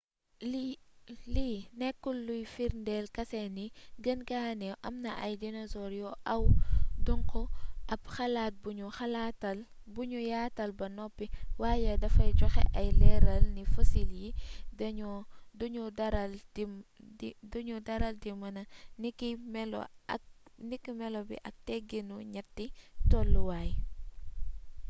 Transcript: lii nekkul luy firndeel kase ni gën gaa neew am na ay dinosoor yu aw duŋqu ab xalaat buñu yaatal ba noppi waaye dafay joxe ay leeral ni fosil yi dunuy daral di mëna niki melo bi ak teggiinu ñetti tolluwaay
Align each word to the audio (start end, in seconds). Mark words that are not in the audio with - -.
lii 1.33 1.57
nekkul 1.79 2.17
luy 2.27 2.43
firndeel 2.55 3.07
kase 3.15 3.41
ni 3.57 3.65
gën 4.03 4.19
gaa 4.29 4.49
neew 4.61 4.75
am 4.87 4.95
na 5.05 5.11
ay 5.25 5.33
dinosoor 5.41 5.91
yu 6.01 6.09
aw 6.33 6.43
duŋqu 7.05 7.41
ab 7.93 8.01
xalaat 8.15 8.53
buñu 9.95 10.19
yaatal 10.31 10.71
ba 10.79 10.85
noppi 10.97 11.25
waaye 11.61 11.91
dafay 12.03 12.31
joxe 12.39 12.63
ay 12.79 12.87
leeral 12.99 13.43
ni 13.55 13.63
fosil 13.73 14.09
yi 14.21 14.29
dunuy 17.51 17.81
daral 17.87 18.13
di 18.23 18.31
mëna 18.41 18.61
niki 20.69 20.89
melo 20.99 21.19
bi 21.29 21.35
ak 21.47 21.55
teggiinu 21.67 22.15
ñetti 22.33 22.65
tolluwaay 23.09 23.69